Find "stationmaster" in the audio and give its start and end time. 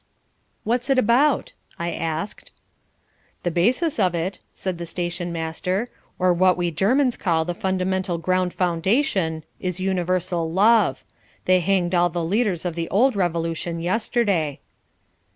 4.87-5.91